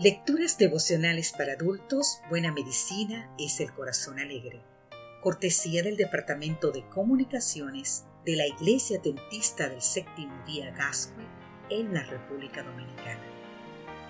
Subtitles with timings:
[0.00, 4.62] Lecturas devocionales para adultos, Buena Medicina es el Corazón Alegre.
[5.20, 11.24] Cortesía del Departamento de Comunicaciones de la Iglesia Dentista del Séptimo Día Gascue
[11.68, 13.24] en la República Dominicana.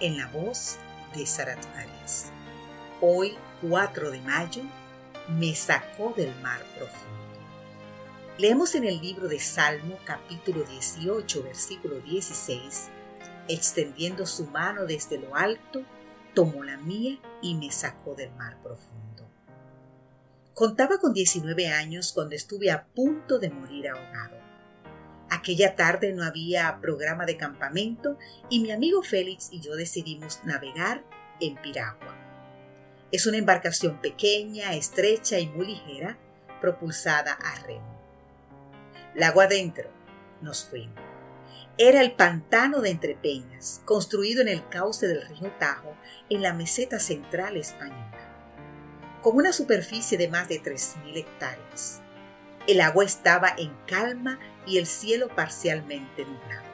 [0.00, 0.76] En la voz
[1.16, 2.32] de Sarat Arias.
[3.00, 4.64] Hoy, 4 de mayo,
[5.30, 7.16] me sacó del mar profundo.
[8.36, 12.90] Leemos en el libro de Salmo capítulo 18 versículo 16
[13.48, 15.82] extendiendo su mano desde lo alto,
[16.34, 19.28] tomó la mía y me sacó del mar profundo.
[20.54, 24.36] Contaba con 19 años cuando estuve a punto de morir ahogado.
[25.30, 31.04] Aquella tarde no había programa de campamento y mi amigo Félix y yo decidimos navegar
[31.40, 32.16] en Piragua.
[33.12, 36.18] Es una embarcación pequeña, estrecha y muy ligera,
[36.60, 37.98] propulsada a remo.
[39.14, 39.90] Lago adentro,
[40.42, 41.07] nos fuimos
[41.80, 45.94] era el pantano de Entrepeñas, construido en el cauce del río Tajo,
[46.28, 48.18] en la meseta central española,
[49.22, 52.00] con una superficie de más de 3.000 hectáreas.
[52.66, 56.66] El agua estaba en calma y el cielo parcialmente nublado.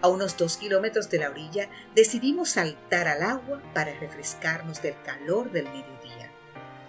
[0.00, 5.52] A unos dos kilómetros de la orilla decidimos saltar al agua para refrescarnos del calor
[5.52, 6.30] del mediodía,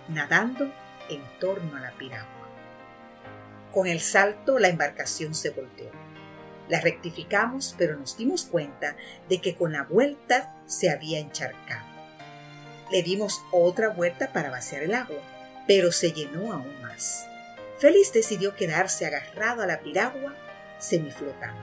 [0.08, 0.72] nadando
[1.10, 2.48] en torno a la piragua.
[3.74, 5.99] Con el salto la embarcación se volteó
[6.70, 8.96] la rectificamos, pero nos dimos cuenta
[9.28, 11.88] de que con la vuelta se había encharcado.
[12.92, 15.22] Le dimos otra vuelta para vaciar el agua,
[15.68, 17.28] pero se llenó aún más.
[17.80, 20.36] Félix decidió quedarse agarrado a la piragua
[20.80, 21.60] semiflotante.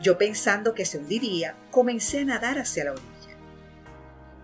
[0.00, 3.36] Yo pensando que se hundiría, comencé a nadar hacia la orilla.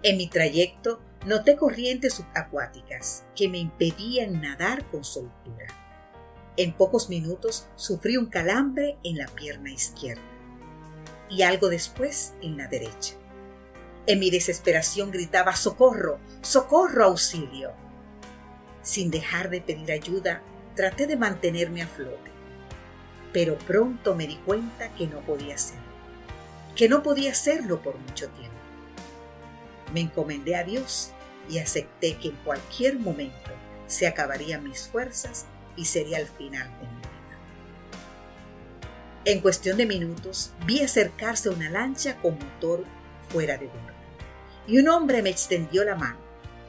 [0.02, 5.66] En mi trayecto noté corrientes subacuáticas que me impedían nadar con soltura.
[6.58, 10.20] En pocos minutos sufrí un calambre en la pierna izquierda
[11.30, 13.14] y algo después en la derecha.
[14.08, 16.18] En mi desesperación gritaba ¡Socorro!
[16.40, 17.04] ¡Socorro!
[17.04, 17.70] ¡Auxilio!
[18.82, 20.42] Sin dejar de pedir ayuda,
[20.74, 22.32] traté de mantenerme a flote,
[23.32, 25.92] pero pronto me di cuenta que no podía hacerlo,
[26.74, 28.56] que no podía hacerlo por mucho tiempo.
[29.94, 31.12] Me encomendé a Dios
[31.48, 33.52] y acepté que en cualquier momento
[33.86, 35.46] se acabarían mis fuerzas
[35.78, 37.08] y sería el final de mi vida.
[39.24, 42.84] En cuestión de minutos vi acercarse una lancha con motor
[43.28, 43.92] fuera de bordo
[44.66, 46.18] y un hombre me extendió la mano,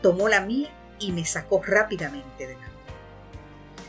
[0.01, 2.69] tomó la mía y me sacó rápidamente de la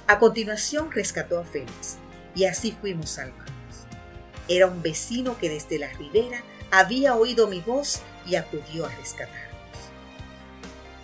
[0.07, 1.99] A continuación rescató a Félix
[2.35, 3.51] y así fuimos salvados.
[4.49, 9.51] Era un vecino que desde la ribera había oído mi voz y acudió a rescatarnos.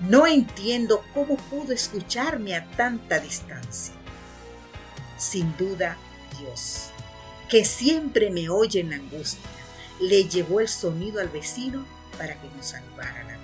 [0.00, 3.94] No entiendo cómo pudo escucharme a tanta distancia
[5.16, 5.96] sin duda
[6.38, 6.90] Dios,
[7.48, 9.50] que siempre me oye en la angustia,
[10.00, 11.86] le llevó el sonido al vecino
[12.18, 13.42] para que nos salvara la vida.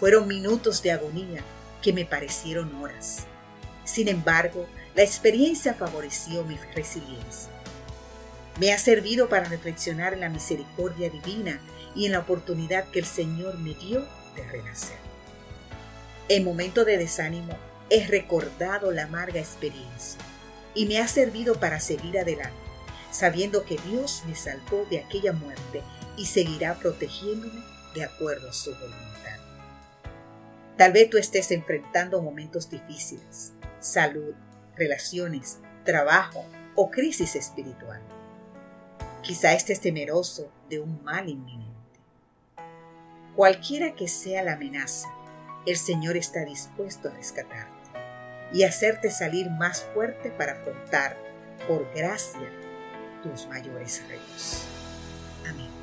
[0.00, 1.42] Fueron minutos de agonía
[1.82, 3.24] que me parecieron horas.
[3.84, 7.50] Sin embargo, la experiencia favoreció mi resiliencia.
[8.58, 11.60] Me ha servido para reflexionar en la misericordia divina
[11.94, 14.06] y en la oportunidad que el Señor me dio
[14.36, 14.96] de renacer.
[16.28, 17.56] En momentos de desánimo,
[17.94, 20.20] he recordado la amarga experiencia
[20.74, 22.56] y me ha servido para seguir adelante,
[23.12, 25.80] sabiendo que Dios me salvó de aquella muerte
[26.16, 27.62] y seguirá protegiéndome
[27.94, 29.38] de acuerdo a su voluntad.
[30.76, 34.34] Tal vez tú estés enfrentando momentos difíciles, salud,
[34.74, 36.44] relaciones, trabajo
[36.74, 38.02] o crisis espiritual.
[39.22, 41.70] Quizá estés temeroso de un mal inminente.
[43.36, 45.08] Cualquiera que sea la amenaza,
[45.64, 47.73] el Señor está dispuesto a rescatarte
[48.52, 51.16] y hacerte salir más fuerte para afrontar,
[51.66, 52.50] por gracia,
[53.22, 54.66] tus mayores retos.
[55.48, 55.73] Amén.